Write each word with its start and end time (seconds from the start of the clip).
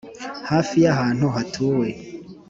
Hafi 0.49 0.75
y 0.83 0.87
ahantu 0.93 1.25
hatuwe 1.35 1.87